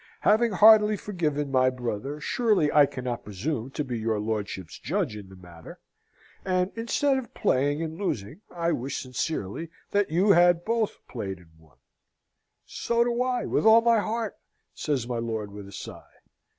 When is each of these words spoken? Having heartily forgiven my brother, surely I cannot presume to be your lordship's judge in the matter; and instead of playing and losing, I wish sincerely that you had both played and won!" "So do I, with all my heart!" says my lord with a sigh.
Having 0.21 0.53
heartily 0.53 0.97
forgiven 0.97 1.51
my 1.51 1.69
brother, 1.69 2.19
surely 2.19 2.71
I 2.71 2.87
cannot 2.87 3.23
presume 3.23 3.69
to 3.69 3.83
be 3.83 3.99
your 3.99 4.19
lordship's 4.19 4.79
judge 4.79 5.15
in 5.15 5.29
the 5.29 5.35
matter; 5.35 5.79
and 6.43 6.71
instead 6.75 7.19
of 7.19 7.35
playing 7.35 7.83
and 7.83 7.99
losing, 7.99 8.41
I 8.49 8.71
wish 8.71 8.99
sincerely 8.99 9.69
that 9.91 10.09
you 10.09 10.31
had 10.31 10.65
both 10.65 10.97
played 11.07 11.37
and 11.37 11.51
won!" 11.55 11.77
"So 12.65 13.03
do 13.03 13.21
I, 13.21 13.45
with 13.45 13.63
all 13.67 13.81
my 13.81 13.99
heart!" 13.99 14.35
says 14.73 15.07
my 15.07 15.19
lord 15.19 15.51
with 15.51 15.67
a 15.67 15.71
sigh. 15.71 16.09